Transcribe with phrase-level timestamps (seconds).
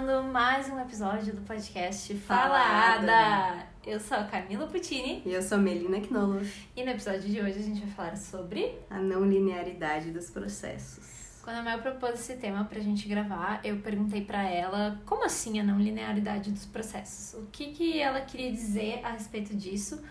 [0.00, 3.06] começando mais um episódio do podcast Falada.
[3.06, 3.66] Falada.
[3.86, 6.40] Eu sou a Camila Puccini E eu sou Melina Knolo.
[6.74, 8.78] e no episódio de hoje a gente vai falar sobre.
[8.88, 11.40] A não linearidade dos processos.
[11.42, 15.60] Quando a Mel propôs esse tema pra gente gravar, eu perguntei pra ela como assim
[15.60, 17.38] a não linearidade dos processos?
[17.38, 20.02] O que, que ela queria dizer a respeito disso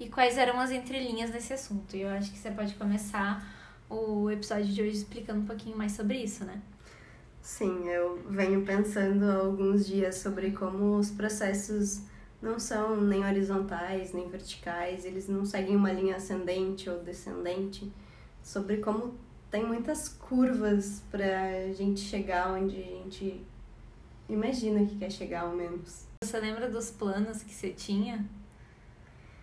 [0.00, 1.96] e quais eram as entrelinhas desse assunto.
[1.96, 3.46] E eu acho que você pode começar
[3.88, 6.60] o episódio de hoje explicando um pouquinho mais sobre isso, né?
[7.46, 12.02] Sim, eu venho pensando há alguns dias sobre como os processos
[12.42, 17.90] não são nem horizontais nem verticais, eles não seguem uma linha ascendente ou descendente,
[18.42, 19.14] sobre como
[19.48, 23.46] tem muitas curvas pra gente chegar onde a gente
[24.28, 26.04] imagina que quer chegar, ao menos.
[26.24, 28.26] Você lembra dos planos que você tinha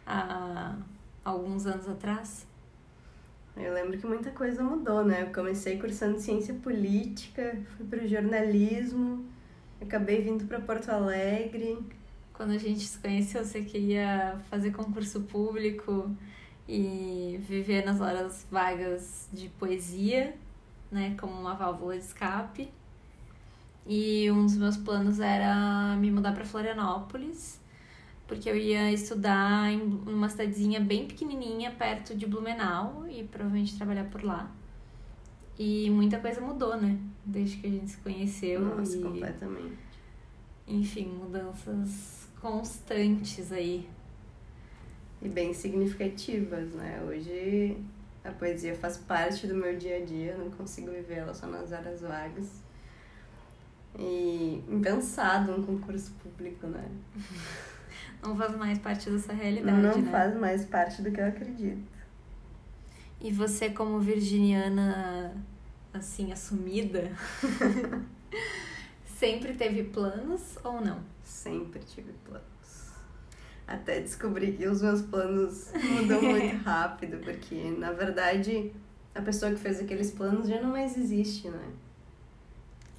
[0.05, 0.75] há
[1.23, 2.45] alguns anos atrás?
[3.55, 5.23] Eu lembro que muita coisa mudou, né?
[5.23, 9.25] Eu comecei cursando ciência política, fui pro jornalismo,
[9.79, 11.77] acabei vindo para Porto Alegre.
[12.33, 16.09] Quando a gente se conheceu, você queria fazer concurso público
[16.67, 20.35] e viver nas horas vagas de poesia,
[20.91, 22.71] né, como uma válvula de escape.
[23.85, 27.59] E um dos meus planos era me mudar para Florianópolis,
[28.33, 34.05] porque eu ia estudar em uma cidadezinha bem pequenininha perto de Blumenau e provavelmente trabalhar
[34.05, 34.51] por lá.
[35.57, 36.97] E muita coisa mudou, né?
[37.23, 38.59] Desde que a gente se conheceu.
[38.59, 39.01] Nossa, e...
[39.03, 39.77] completamente.
[40.67, 43.87] enfim, mudanças constantes aí.
[45.21, 47.03] E bem significativas, né?
[47.07, 47.77] Hoje
[48.23, 51.71] a poesia faz parte do meu dia a dia, não consigo viver ela só nas
[51.71, 52.49] horas vagas.
[53.99, 56.89] E impensado um concurso público, né?
[58.21, 60.11] Não faz mais parte dessa realidade, não né?
[60.11, 61.93] faz mais parte do que eu acredito.
[63.19, 65.33] E você, como virginiana,
[65.93, 67.11] assim, assumida,
[69.05, 70.99] sempre teve planos ou não?
[71.23, 72.43] Sempre tive planos.
[73.65, 78.71] Até descobri que os meus planos mudam muito rápido, porque na verdade
[79.15, 81.71] a pessoa que fez aqueles planos já não mais existe, né?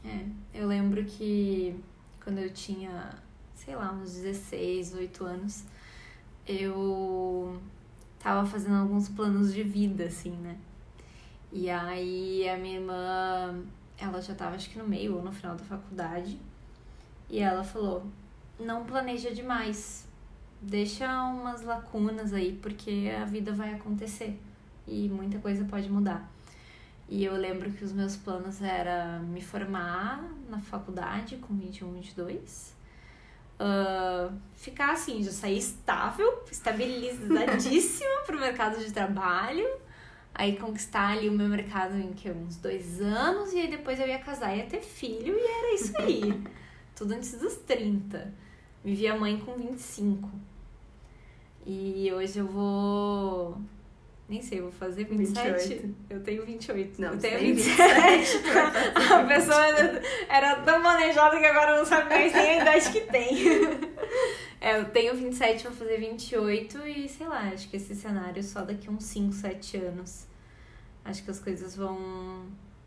[0.04, 1.74] É, eu lembro que
[2.22, 3.10] quando eu tinha,
[3.64, 5.64] sei lá, uns 16, 8 anos,
[6.46, 7.60] eu
[8.18, 10.56] tava fazendo alguns planos de vida, assim, né?
[11.52, 13.62] E aí a minha irmã,
[13.98, 16.38] ela já tava acho que no meio ou no final da faculdade,
[17.30, 18.04] e ela falou:
[18.58, 20.06] não planeja demais,
[20.60, 24.38] deixa umas lacunas aí, porque a vida vai acontecer
[24.86, 26.30] e muita coisa pode mudar.
[27.08, 32.74] E eu lembro que os meus planos era me formar na faculdade com 21, 22.
[33.54, 39.66] Uh, ficar assim, já sair estável, estabilizadíssima pro mercado de trabalho.
[40.34, 44.08] Aí conquistar ali o meu mercado em que uns dois anos, e aí depois eu
[44.08, 46.42] ia casar e ia ter filho, e era isso aí.
[46.96, 48.32] Tudo antes dos 30.
[48.84, 50.28] Me via mãe com 25.
[51.66, 53.58] E hoje eu vou.
[54.28, 55.74] Nem sei, eu vou fazer 27.
[55.74, 55.94] 28.
[56.08, 57.00] Eu tenho 28.
[57.00, 58.38] Não, eu tenho tem 27.
[59.12, 59.66] a pessoa
[60.28, 63.34] era tão planejada que agora não sabe mais nem a idade que tem.
[64.60, 68.62] É, eu tenho 27, vou fazer 28 e sei lá, acho que esse cenário só
[68.62, 70.26] daqui uns 5, 7 anos.
[71.04, 72.46] Acho que as coisas vão.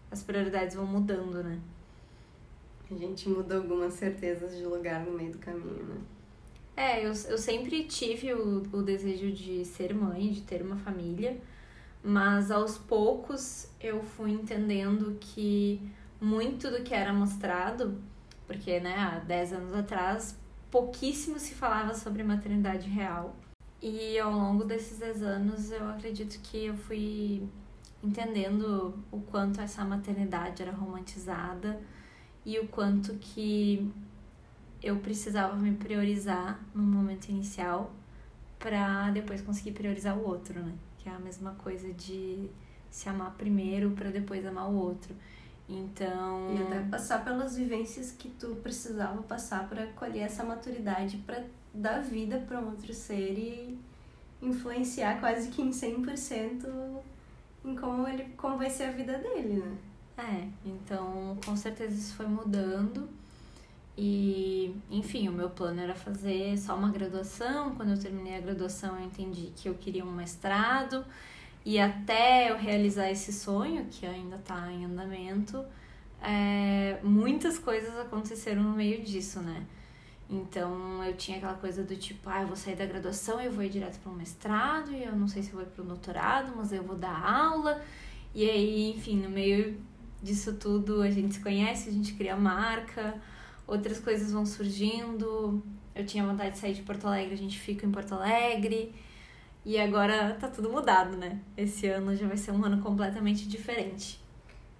[0.10, 1.60] As prioridades vão mudando, né?
[2.90, 5.98] A gente muda algumas certezas de lugar no meio do caminho, né?
[6.78, 11.42] É, eu, eu sempre tive o, o desejo de ser mãe, de ter uma família,
[12.04, 15.82] mas aos poucos eu fui entendendo que
[16.22, 18.00] muito do que era mostrado,
[18.46, 20.38] porque né, há 10 anos atrás
[20.70, 23.36] pouquíssimo se falava sobre maternidade real.
[23.82, 27.50] E ao longo desses 10 anos eu acredito que eu fui
[28.04, 31.82] entendendo o quanto essa maternidade era romantizada
[32.46, 33.92] e o quanto que
[34.82, 37.92] eu precisava me priorizar no momento inicial
[38.60, 40.74] para depois conseguir priorizar o outro, né?
[40.98, 42.50] Que é a mesma coisa de
[42.90, 45.16] se amar primeiro para depois amar o outro.
[45.70, 51.44] Então, E até passar pelas vivências que tu precisava passar para colher essa maturidade, para
[51.74, 53.78] dar vida para um outro ser e
[54.42, 56.66] influenciar quase que em 100%
[57.66, 59.78] em como ele como vai ser a vida dele, né?
[60.18, 63.10] É, então com certeza isso foi mudando.
[63.98, 67.74] E, enfim, o meu plano era fazer só uma graduação.
[67.76, 71.04] Quando eu terminei a graduação, eu entendi que eu queria um mestrado.
[71.66, 75.66] E até eu realizar esse sonho, que ainda está em andamento,
[76.22, 79.66] é, muitas coisas aconteceram no meio disso, né?
[80.30, 83.52] Então eu tinha aquela coisa do tipo, ah, eu vou sair da graduação e eu
[83.52, 86.54] vou ir direto para um mestrado, e eu não sei se vou para o doutorado,
[86.56, 87.82] mas eu vou dar aula.
[88.36, 89.80] E aí, enfim, no meio
[90.22, 93.20] disso tudo a gente se conhece, a gente cria marca,
[93.68, 95.62] outras coisas vão surgindo.
[95.94, 98.96] Eu tinha vontade de sair de Porto Alegre, a gente fica em Porto Alegre.
[99.66, 101.42] E agora tá tudo mudado, né?
[101.58, 104.20] Esse ano já vai ser um ano completamente diferente.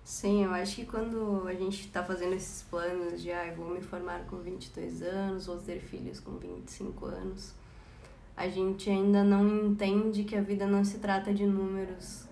[0.02, 3.82] Sim, eu acho que quando a gente tá fazendo esses planos de, ah, vou me
[3.82, 7.54] formar com 22 anos, vou ter filhos com 25 anos,
[8.38, 12.26] a gente ainda não entende que a vida não se trata de números,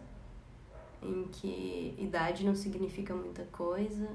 [1.03, 4.07] em que idade não significa muita coisa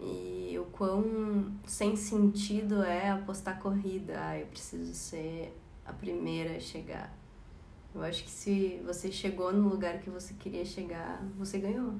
[0.00, 4.14] e o quão sem sentido é apostar corrida.
[4.18, 7.16] Ah, eu preciso ser a primeira a chegar.
[7.94, 11.94] Eu acho que se você chegou no lugar que você queria chegar, você ganhou.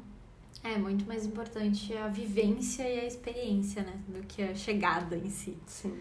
[0.62, 3.98] É muito mais importante a vivência e a experiência, né?
[4.08, 5.56] Do que a chegada em si.
[5.66, 5.98] Sim.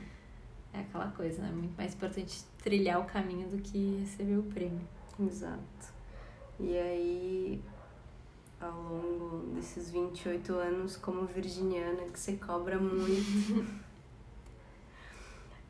[0.74, 1.52] É aquela coisa, né?
[1.52, 4.86] Muito mais importante trilhar o caminho do que receber o prêmio.
[5.20, 5.94] Exato.
[6.60, 7.62] E aí,
[8.60, 13.66] ao longo desses 28 anos, como virginiana, que você cobra muito,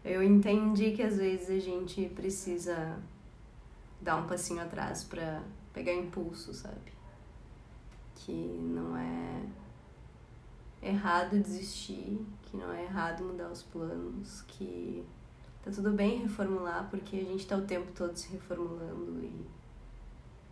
[0.03, 2.97] eu entendi que às vezes a gente precisa
[3.99, 5.41] dar um passinho atrás para
[5.73, 6.93] pegar impulso, sabe?
[8.15, 9.43] Que não é
[10.81, 15.03] errado desistir, que não é errado mudar os planos, que
[15.63, 19.45] tá tudo bem reformular porque a gente tá o tempo todo se reformulando e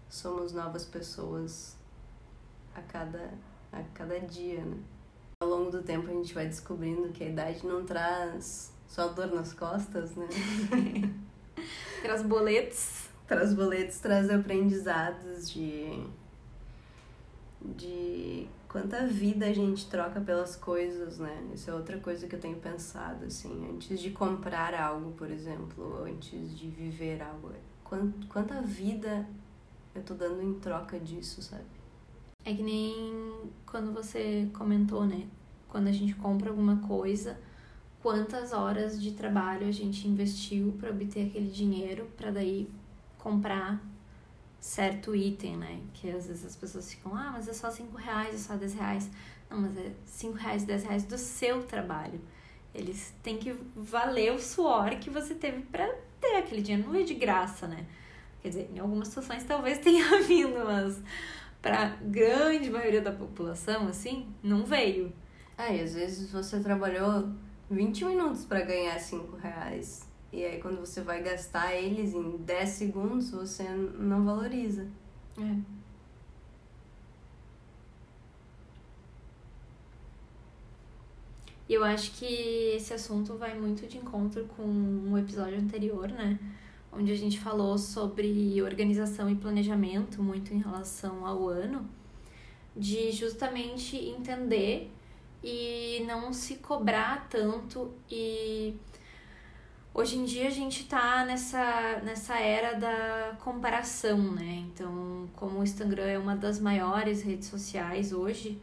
[0.09, 1.77] somos novas pessoas
[2.75, 3.33] a cada,
[3.71, 4.77] a cada dia, né?
[5.39, 9.27] Ao longo do tempo a gente vai descobrindo que a idade não traz só dor
[9.27, 10.27] nas costas, né?
[12.01, 16.05] Traz boletos traz boletos, traz aprendizados de
[17.61, 21.49] de quanta vida a gente troca pelas coisas, né?
[21.53, 26.03] Isso é outra coisa que eu tenho pensado, assim, antes de comprar algo, por exemplo,
[26.03, 27.51] antes de viver algo.
[28.27, 29.25] Quanta vida
[29.95, 31.63] eu tô dando em troca disso, sabe?
[32.45, 35.27] É que nem quando você comentou, né?
[35.69, 37.39] Quando a gente compra alguma coisa,
[38.01, 42.69] quantas horas de trabalho a gente investiu para obter aquele dinheiro, para daí
[43.17, 43.81] comprar
[44.59, 45.81] certo item, né?
[45.93, 48.73] Que às vezes as pessoas ficam, ah, mas é só 5 reais, é só 10
[48.75, 49.09] reais.
[49.49, 52.19] Não, mas é 5 reais, 10 reais do seu trabalho.
[52.73, 55.87] Eles têm que valer o suor que você teve para
[56.19, 56.89] ter aquele dinheiro.
[56.89, 57.85] Não é de graça, né?
[58.41, 61.01] Quer dizer, em algumas situações talvez tenha vindo, mas
[61.63, 65.13] para grande maioria da população, assim, não veio.
[65.57, 67.29] Ah, e às vezes você trabalhou
[67.71, 70.05] 20 minutos para ganhar 5 reais.
[70.31, 74.85] E aí quando você vai gastar eles em 10 segundos, você não valoriza.
[75.39, 75.55] É.
[81.69, 82.25] E eu acho que
[82.75, 84.63] esse assunto vai muito de encontro com
[85.11, 86.37] o episódio anterior, né?
[86.95, 91.89] Onde a gente falou sobre organização e planejamento, muito em relação ao ano,
[92.75, 94.91] de justamente entender
[95.43, 98.75] e não se cobrar tanto e
[99.95, 104.65] Hoje em dia a gente tá nessa, nessa era da comparação, né?
[104.67, 108.59] Então, como o Instagram é uma das maiores redes sociais hoje,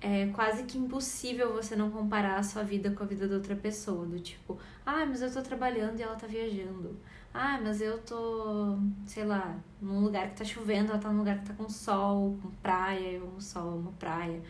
[0.00, 3.54] é quase que impossível você não comparar a sua vida com a vida da outra
[3.54, 4.06] pessoa.
[4.06, 6.96] Do tipo, ah, mas eu tô trabalhando e ela tá viajando.
[7.34, 8.76] Ah, mas eu tô,
[9.06, 12.38] sei lá, num lugar que tá chovendo, ela tá num lugar que tá com sol,
[12.42, 14.42] com praia, eu amo sol, amo praia.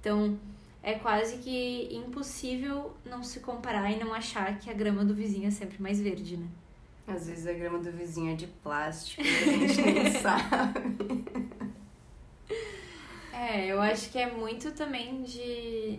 [0.00, 0.38] Então,
[0.82, 5.48] é quase que impossível não se comparar e não achar que a grama do vizinho
[5.48, 6.46] é sempre mais verde, né?
[7.06, 11.24] Às vezes a grama do vizinho é de plástico a gente nem sabe.
[13.32, 15.98] É, eu acho que é muito também de.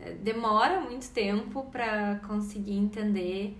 [0.00, 3.56] É, demora muito tempo para conseguir entender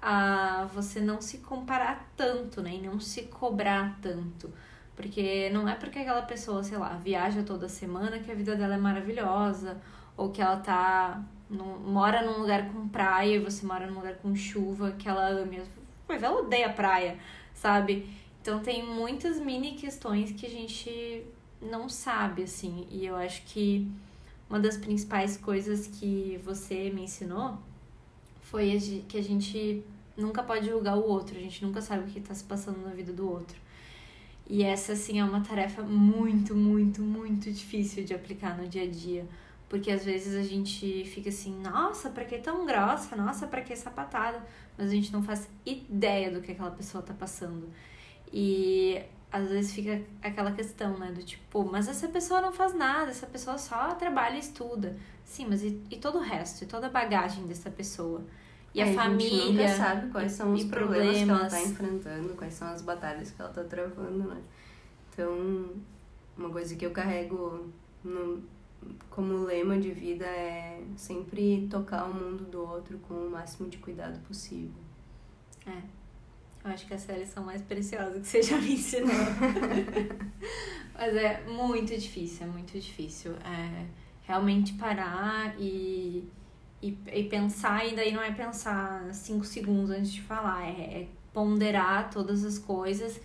[0.00, 2.74] a você não se comparar tanto, né?
[2.74, 4.52] E não se cobrar tanto.
[4.94, 8.74] Porque não é porque aquela pessoa, sei lá, viaja toda semana que a vida dela
[8.74, 9.80] é maravilhosa,
[10.16, 11.22] ou que ela tá.
[11.48, 15.28] No, mora num lugar com praia e você mora num lugar com chuva, que ela
[15.28, 15.62] ama.
[16.08, 17.18] Mas ela odeia praia,
[17.54, 18.08] sabe?
[18.40, 21.24] Então tem muitas mini questões que a gente
[21.60, 22.86] não sabe, assim.
[22.90, 23.90] E eu acho que
[24.48, 27.58] uma das principais coisas que você me ensinou
[28.50, 29.84] foi que a gente
[30.16, 32.90] nunca pode julgar o outro, a gente nunca sabe o que está se passando na
[32.90, 33.56] vida do outro.
[34.48, 38.86] E essa, assim, é uma tarefa muito, muito, muito difícil de aplicar no dia a
[38.86, 39.26] dia.
[39.68, 43.16] Porque às vezes a gente fica assim, nossa, pra que tão grossa?
[43.16, 44.40] Nossa, pra que sapatada?
[44.78, 47.68] Mas a gente não faz ideia do que aquela pessoa tá passando.
[48.32, 51.10] E às vezes fica aquela questão, né?
[51.10, 54.96] Do tipo, mas essa pessoa não faz nada, essa pessoa só trabalha e estuda.
[55.26, 56.62] Sim, mas e, e todo o resto?
[56.62, 58.24] E toda a bagagem dessa pessoa?
[58.72, 59.28] E a, a família.
[59.28, 62.80] Gente nunca sabe quais são os problemas, problemas, que ela tá enfrentando, quais são as
[62.80, 64.40] batalhas que ela tá travando, né?
[65.12, 65.72] Então,
[66.38, 67.68] uma coisa que eu carrego
[68.04, 68.42] no,
[69.10, 73.78] como lema de vida é sempre tocar o mundo do outro com o máximo de
[73.78, 74.80] cuidado possível.
[75.66, 75.82] É.
[76.64, 79.10] Eu acho que essa é a lição mais preciosa que você já me ensinou.
[80.94, 83.32] Mas é muito difícil, é muito difícil.
[83.44, 86.28] É realmente parar e,
[86.82, 91.08] e, e, pensar, e daí não é pensar cinco segundos antes de falar, é, é
[91.32, 93.20] ponderar todas as coisas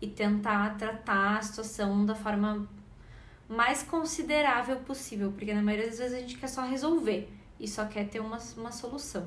[0.00, 2.66] e tentar tratar a situação da forma
[3.48, 7.28] mais considerável possível, porque na maioria das vezes a gente quer só resolver
[7.60, 9.26] e só quer ter uma, uma solução.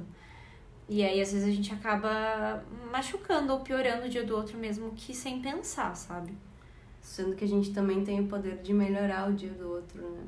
[0.87, 4.91] E aí, às vezes, a gente acaba machucando ou piorando o dia do outro mesmo
[4.93, 6.33] que sem pensar, sabe?
[6.99, 10.23] Sendo que a gente também tem o poder de melhorar o dia do outro, né?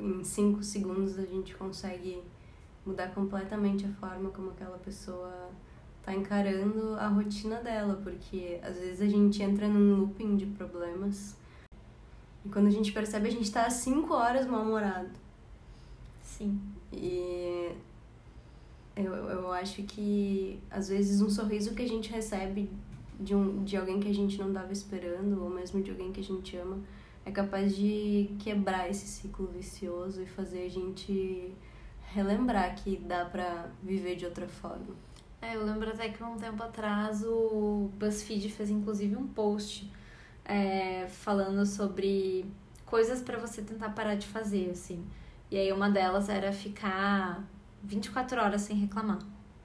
[0.00, 2.22] Em cinco segundos a gente consegue
[2.86, 5.50] mudar completamente a forma como aquela pessoa
[6.02, 11.36] tá encarando a rotina dela, porque às vezes a gente entra num looping de problemas
[12.44, 15.10] e quando a gente percebe a gente tá há cinco horas mal-humorado.
[16.22, 16.60] Sim.
[16.92, 17.72] E
[18.96, 22.70] eu, eu acho que às vezes um sorriso que a gente recebe
[23.18, 26.20] de, um, de alguém que a gente não estava esperando, ou mesmo de alguém que
[26.20, 26.78] a gente ama,
[27.28, 31.54] é capaz de quebrar esse ciclo vicioso e fazer a gente
[32.12, 34.96] relembrar que dá pra viver de outra forma.
[35.42, 39.92] É, eu lembro até que um tempo atrás o BuzzFeed fez inclusive um post
[40.42, 42.46] é, falando sobre
[42.86, 45.04] coisas para você tentar parar de fazer, assim.
[45.50, 47.44] E aí uma delas era ficar
[47.84, 49.18] 24 horas sem reclamar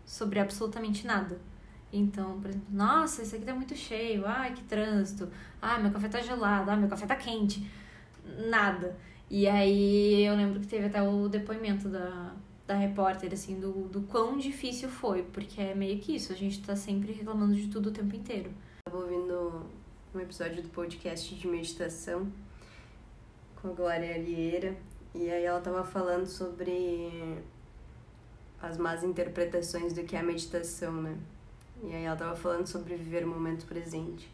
[0.06, 1.40] sobre absolutamente nada.
[1.94, 5.30] Então, por exemplo, nossa, isso aqui tá muito cheio, ai, que trânsito,
[5.62, 7.70] ah, meu café tá gelado, ah, meu café tá quente.
[8.50, 8.98] Nada.
[9.30, 12.34] E aí eu lembro que teve até o depoimento da,
[12.66, 16.64] da repórter, assim, do, do quão difícil foi, porque é meio que isso, a gente
[16.64, 18.50] tá sempre reclamando de tudo o tempo inteiro.
[18.88, 19.64] Eu tava ouvindo
[20.16, 22.28] um episódio do podcast de meditação
[23.62, 24.76] com a Glória Alieira,
[25.14, 27.40] e aí ela tava falando sobre
[28.60, 31.16] as más interpretações do que é a meditação, né?
[31.84, 34.32] E aí ela tava falando sobre viver o momento presente.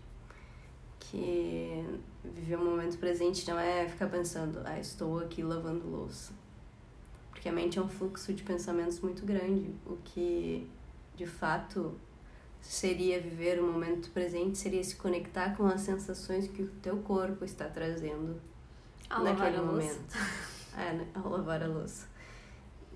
[1.00, 1.84] Que
[2.24, 6.32] viver o momento presente não é ficar pensando, ah, estou aqui lavando louça.
[7.32, 9.74] Porque a mente é um fluxo de pensamentos muito grande.
[9.86, 10.70] O que
[11.16, 11.94] de fato
[12.62, 17.46] seria viver o momento presente seria se conectar com as sensações que o teu corpo
[17.46, 18.40] está trazendo
[19.10, 20.18] ao naquele momento.
[20.78, 21.08] É, né?
[21.16, 22.08] ao lavar a louça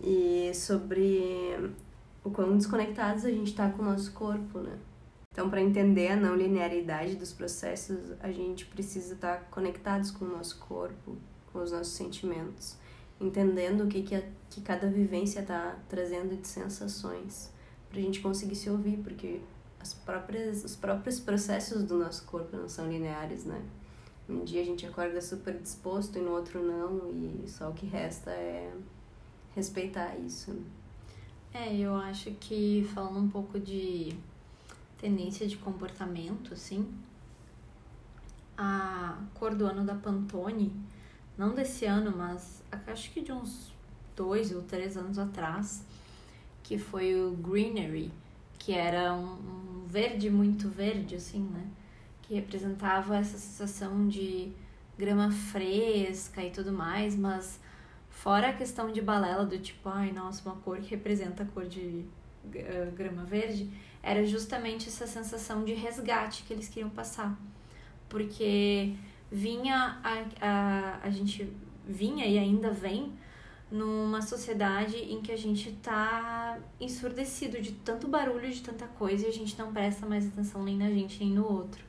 [0.01, 1.71] e sobre
[2.23, 4.77] o quão desconectados a gente está com o nosso corpo, né?
[5.31, 10.25] Então, para entender a não linearidade dos processos, a gente precisa estar tá conectados com
[10.25, 11.17] o nosso corpo,
[11.51, 12.77] com os nossos sentimentos,
[13.19, 17.51] entendendo o que, que, a, que cada vivência está trazendo de sensações,
[17.89, 19.41] para a gente conseguir se ouvir, porque
[19.79, 23.61] as próprias, os próprios processos do nosso corpo não são lineares, né?
[24.29, 27.85] Um dia a gente acorda super disposto e no outro não, e só o que
[27.85, 28.71] resta é
[29.55, 30.55] respeitar isso.
[31.53, 34.17] É, eu acho que falando um pouco de
[34.97, 36.91] tendência de comportamento, assim,
[38.57, 40.73] a cor do ano da Pantone,
[41.37, 43.71] não desse ano, mas acho que de uns
[44.15, 45.85] dois ou três anos atrás,
[46.63, 48.11] que foi o Greenery,
[48.57, 51.67] que era um, verde muito verde, assim, né?
[52.23, 54.51] Que representava essa sensação de
[54.97, 57.59] grama fresca e tudo mais, mas
[58.13, 61.65] Fora a questão de balela do tipo, ai, nossa, uma cor que representa a cor
[61.65, 62.05] de
[62.45, 63.69] uh, grama verde,
[64.01, 67.37] era justamente essa sensação de resgate que eles queriam passar.
[68.07, 68.95] Porque
[69.31, 71.51] vinha a, a, a gente
[71.85, 73.11] vinha e ainda vem
[73.69, 79.29] numa sociedade em que a gente tá ensurdecido de tanto barulho, de tanta coisa, e
[79.29, 81.83] a gente não presta mais atenção nem na gente nem no outro.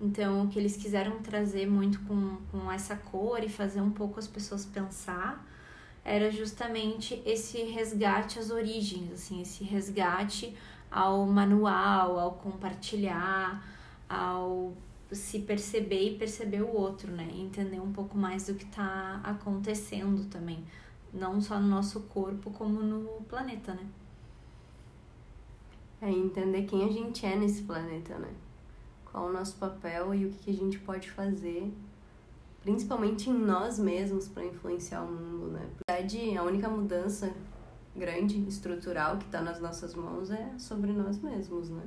[0.00, 4.18] Então, o que eles quiseram trazer muito com, com essa cor e fazer um pouco
[4.18, 5.46] as pessoas pensar
[6.10, 10.56] era justamente esse resgate às origens, assim, esse resgate
[10.90, 13.64] ao manual, ao compartilhar,
[14.08, 14.72] ao
[15.12, 17.28] se perceber e perceber o outro, né?
[17.32, 20.64] entender um pouco mais do que está acontecendo também,
[21.14, 23.86] não só no nosso corpo, como no planeta, né?
[26.02, 28.32] É entender quem a gente é nesse planeta, né?
[29.04, 31.72] Qual o nosso papel e o que a gente pode fazer
[32.62, 35.70] principalmente em nós mesmos para influenciar o mundo, né?
[35.88, 37.32] Na verdade, a única mudança
[37.94, 41.82] grande, estrutural que está nas nossas mãos é sobre nós mesmos, né?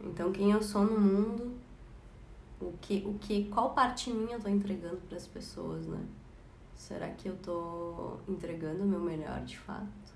[0.00, 1.52] Então, quem eu sou no mundo,
[2.60, 6.04] o que, o que, qual parte minha eu tô entregando para as pessoas, né?
[6.74, 10.12] Será que eu tô entregando o meu melhor de fato?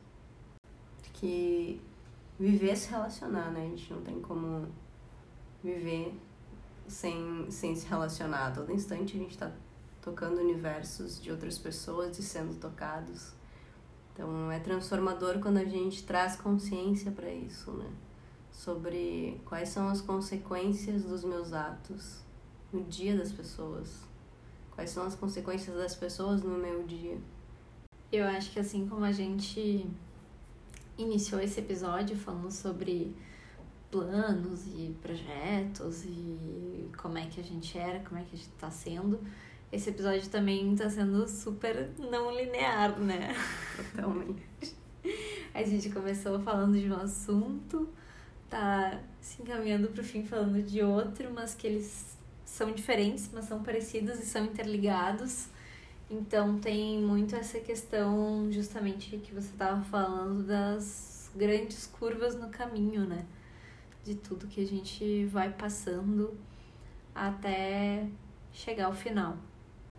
[1.12, 1.80] Que
[2.38, 3.61] viver é se relacionar, né?
[3.66, 4.66] A gente não tem como
[5.62, 6.14] viver
[6.88, 8.48] sem, sem se relacionar.
[8.48, 9.52] A todo instante a gente está
[10.00, 13.32] tocando universos de outras pessoas e sendo tocados.
[14.12, 17.90] Então é transformador quando a gente traz consciência para isso, né?
[18.50, 22.20] Sobre quais são as consequências dos meus atos
[22.72, 24.00] no dia das pessoas.
[24.74, 27.18] Quais são as consequências das pessoas no meu dia.
[28.12, 29.86] Eu acho que assim como a gente
[30.96, 33.14] iniciou esse episódio falando sobre
[33.96, 38.50] planos e projetos e como é que a gente era, como é que a gente
[38.50, 39.20] tá sendo,
[39.72, 43.34] esse episódio também tá sendo super não linear, né?
[43.94, 44.76] Totalmente.
[45.54, 47.88] A gente começou falando de um assunto,
[48.48, 53.62] tá se encaminhando pro fim falando de outro, mas que eles são diferentes, mas são
[53.62, 55.48] parecidos e são interligados.
[56.10, 63.04] Então tem muito essa questão justamente que você tava falando das grandes curvas no caminho,
[63.04, 63.26] né?
[64.06, 66.32] De tudo que a gente vai passando
[67.12, 68.06] até
[68.52, 69.36] chegar ao final.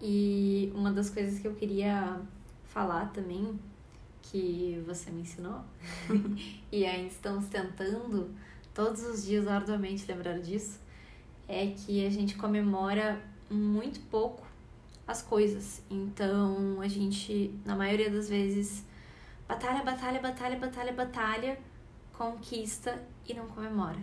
[0.01, 2.21] E uma das coisas que eu queria
[2.63, 3.59] falar também,
[4.21, 5.59] que você me ensinou,
[6.71, 8.33] e ainda estamos tentando
[8.73, 10.79] todos os dias arduamente lembrar disso,
[11.45, 13.21] é que a gente comemora
[13.51, 14.47] muito pouco
[15.05, 15.83] as coisas.
[15.91, 18.85] Então a gente, na maioria das vezes,
[19.45, 21.59] batalha, batalha, batalha, batalha, batalha,
[22.17, 23.99] conquista e não comemora.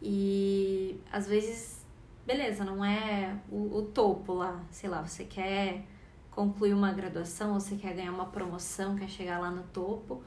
[0.00, 1.82] E às vezes
[2.26, 5.84] beleza, não é o, o topo lá, sei lá, você quer
[6.30, 10.22] concluir uma graduação, você quer ganhar uma promoção, quer chegar lá no topo,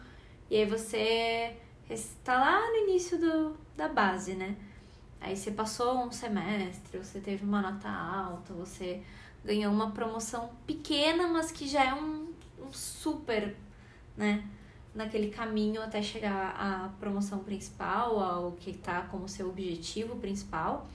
[0.50, 1.56] e aí você
[1.90, 4.56] está lá no início do, da base, né?
[5.20, 9.02] Aí você passou um semestre, você teve uma nota alta, você
[9.44, 13.56] ganhou uma promoção pequena, mas que já é um, um super,
[14.16, 14.48] né?
[14.96, 20.88] Naquele caminho até chegar à promoção principal, ao que está como seu objetivo principal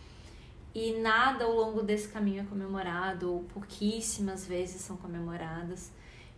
[0.74, 5.92] e nada ao longo desse caminho é comemorado, ou pouquíssimas vezes são comemoradas.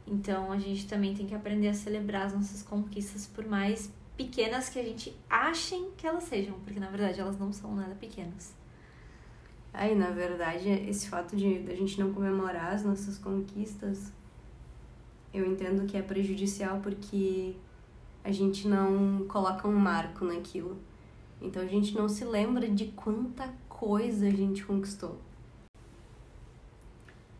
[0.06, 4.68] Então a gente também tem que aprender a celebrar as nossas conquistas, por mais pequenas
[4.68, 8.54] que a gente achem que elas sejam, porque na verdade elas não são nada pequenas.
[9.74, 14.12] Aí, na verdade, esse fato de a gente não comemorar as nossas conquistas,
[15.32, 17.54] eu entendo que é prejudicial porque
[18.22, 20.76] a gente não coloca um marco naquilo.
[21.40, 25.18] Então a gente não se lembra de quanta coisa a gente conquistou.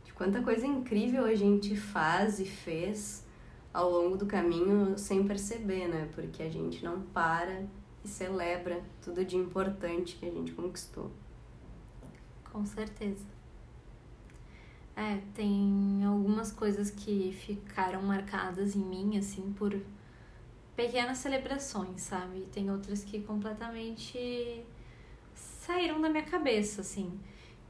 [0.05, 3.25] De quanta coisa incrível a gente faz e fez
[3.73, 6.09] ao longo do caminho sem perceber, né?
[6.15, 7.65] Porque a gente não para
[8.05, 11.11] e celebra tudo de importante que a gente conquistou.
[12.51, 13.25] Com certeza.
[14.95, 19.75] É, tem algumas coisas que ficaram marcadas em mim, assim, por
[20.77, 22.47] pequenas celebrações, sabe?
[22.53, 24.65] Tem outras que completamente
[25.35, 27.19] saíram da minha cabeça, assim.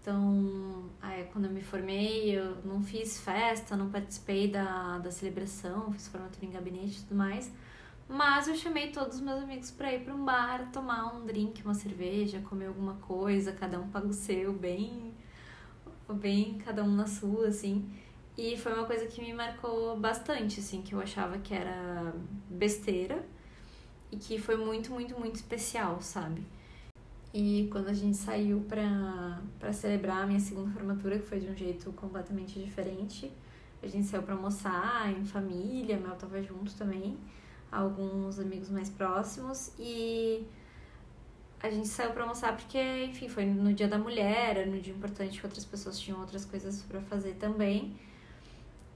[0.01, 5.93] Então, aí, quando eu me formei, eu não fiz festa, não participei da, da celebração,
[5.93, 7.53] fiz formatura em gabinete e tudo mais.
[8.09, 11.63] Mas eu chamei todos os meus amigos para ir para um bar, tomar um drink,
[11.65, 15.15] uma cerveja, comer alguma coisa, cada um paga o seu, bem,
[16.09, 17.91] bem cada um na sua, assim.
[18.37, 22.15] E foi uma coisa que me marcou bastante, assim, que eu achava que era
[22.49, 23.25] besteira
[24.11, 26.43] e que foi muito, muito, muito especial, sabe?
[27.35, 31.57] E quando a gente saiu para celebrar a minha segunda formatura, que foi de um
[31.57, 33.33] jeito completamente diferente,
[33.83, 37.19] a gente saiu para almoçar em família, Mel tava junto também,
[37.71, 40.47] alguns amigos mais próximos, e
[41.63, 44.93] a gente saiu para almoçar porque, enfim, foi no dia da mulher, era no dia
[44.93, 47.95] importante que outras pessoas tinham outras coisas para fazer também.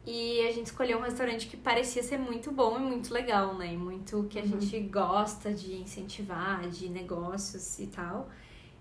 [0.05, 3.73] E a gente escolheu um restaurante que parecia ser muito bom e muito legal, né?
[3.73, 4.61] E muito que a uhum.
[4.61, 8.29] gente gosta de incentivar, de negócios e tal.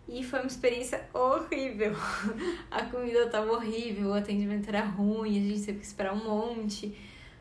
[0.08, 1.94] E foi uma experiência horrível.
[2.70, 6.96] a comida tava horrível, o atendimento era ruim, a gente teve que esperar um monte.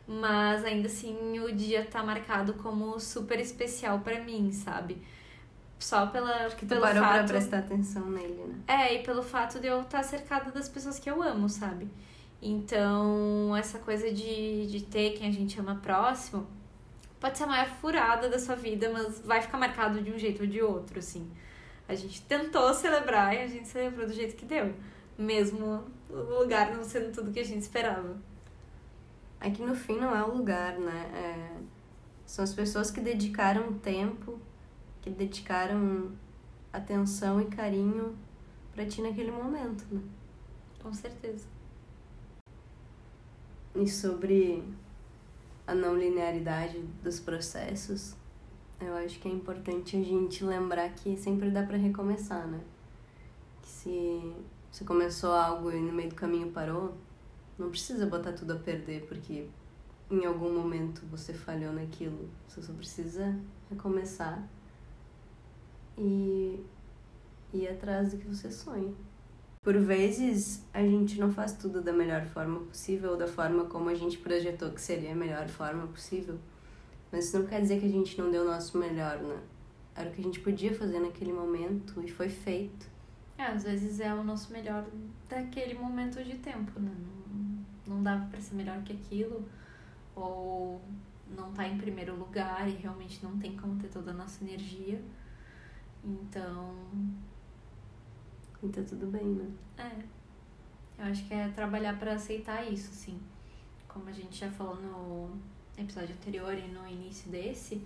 [0.07, 4.99] Mas ainda assim, o dia tá marcado como super especial para mim, sabe?
[5.85, 6.47] Só pela.
[6.47, 7.13] Acho que tu pelo parou fato...
[7.13, 8.55] pra prestar atenção nele, né?
[8.67, 11.91] É, e pelo fato de eu estar tá cercada das pessoas que eu amo, sabe?
[12.41, 16.47] Então, essa coisa de, de ter quem a gente ama próximo
[17.21, 20.41] pode ser a maior furada da sua vida, mas vai ficar marcado de um jeito
[20.41, 21.31] ou de outro, assim.
[21.87, 24.75] A gente tentou celebrar e a gente celebrou do jeito que deu,
[25.19, 28.17] mesmo o lugar não sendo tudo que a gente esperava.
[29.39, 31.11] É que no fim não é o lugar, né?
[31.15, 31.57] É...
[32.25, 34.41] São as pessoas que dedicaram tempo,
[35.05, 36.13] que dedicaram
[36.73, 38.17] atenção e carinho
[38.73, 40.01] para ti naquele momento, né?
[40.83, 41.47] Com certeza
[43.75, 44.63] e sobre
[45.67, 48.15] a não linearidade dos processos,
[48.81, 52.61] eu acho que é importante a gente lembrar que sempre dá para recomeçar, né?
[53.63, 54.35] Que se
[54.71, 56.95] você começou algo e no meio do caminho parou,
[57.59, 59.47] Não precisa botar tudo a perder porque
[60.11, 62.29] em algum momento você falhou naquilo.
[62.49, 63.39] Você só precisa
[63.71, 64.43] recomeçar
[65.97, 66.65] e
[67.53, 68.93] ir atrás do que você sonha.
[69.63, 73.89] Por vezes, a gente não faz tudo da melhor forma possível ou da forma como
[73.89, 76.39] a gente projetou que seria a melhor forma possível.
[77.11, 79.39] Mas isso não quer dizer que a gente não deu o nosso melhor, né?
[79.95, 82.87] Era o que a gente podia fazer naquele momento e foi feito.
[83.39, 84.85] É, às vezes é o nosso melhor
[85.29, 86.93] daquele momento de tempo, né?
[87.87, 89.49] Não, não dava pra ser melhor que aquilo,
[90.15, 90.81] ou
[91.35, 95.01] não tá em primeiro lugar e realmente não tem como ter toda a nossa energia.
[96.05, 96.75] Então.
[98.63, 99.51] E tá tudo bem, né?
[99.79, 100.15] É.
[100.99, 103.21] Eu acho que é trabalhar para aceitar isso, sim.
[103.89, 105.31] Como a gente já falou no
[105.77, 107.83] episódio anterior e no início desse,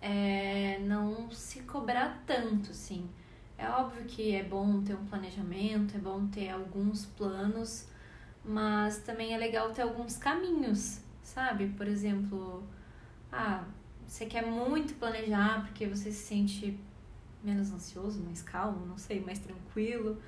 [0.00, 3.08] é não se cobrar tanto, sim.
[3.58, 7.88] É óbvio que é bom ter um planejamento, é bom ter alguns planos,
[8.44, 11.68] mas também é legal ter alguns caminhos, sabe?
[11.68, 12.64] Por exemplo,
[13.30, 13.64] ah,
[14.06, 16.80] você quer muito planejar porque você se sente
[17.42, 20.18] menos ansioso, mais calmo, não sei, mais tranquilo.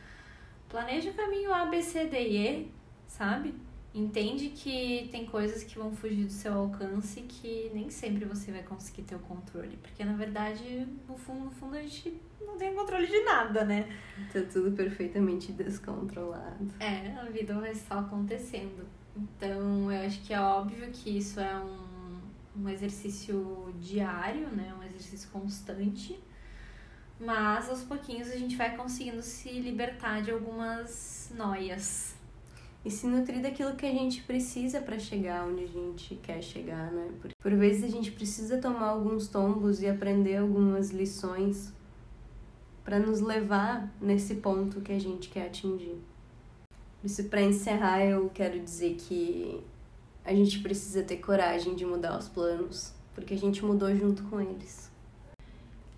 [0.69, 2.71] Planeja o caminho A, B, C, D e E,
[3.07, 3.55] sabe?
[3.95, 8.63] Entende que tem coisas que vão fugir do seu alcance que nem sempre você vai
[8.63, 9.77] conseguir ter o controle.
[9.83, 13.87] Porque na verdade, no fundo, no fundo, a gente não tem controle de nada, né?
[14.33, 16.73] Tá tudo perfeitamente descontrolado.
[16.81, 18.87] É, a vida vai só acontecendo.
[19.15, 24.75] Então, eu acho que é óbvio que isso é um, um exercício diário, né?
[24.81, 26.19] Um exercício constante
[27.25, 32.17] mas aos pouquinhos a gente vai conseguindo se libertar de algumas noias.
[32.85, 36.91] E se nutrir daquilo que a gente precisa para chegar onde a gente quer chegar,
[36.91, 37.13] né?
[37.21, 41.73] Por, por vezes a gente precisa tomar alguns tombos e aprender algumas lições
[42.83, 45.97] para nos levar nesse ponto que a gente quer atingir.
[47.05, 49.63] Isso para encerrar, eu quero dizer que
[50.25, 54.41] a gente precisa ter coragem de mudar os planos, porque a gente mudou junto com
[54.41, 54.92] eles.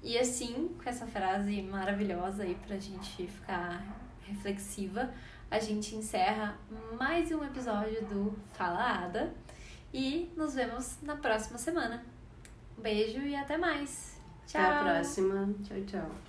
[0.05, 3.83] E assim, com essa frase maravilhosa aí pra gente ficar
[4.21, 5.11] reflexiva,
[5.51, 6.59] a gente encerra
[6.99, 9.33] mais um episódio do Fala Ada
[9.95, 12.05] e nos vemos na próxima semana.
[12.79, 14.21] Um beijo e até mais.
[14.47, 14.61] Tchau.
[14.61, 15.55] Até a próxima.
[15.65, 16.24] Tchau, tchau.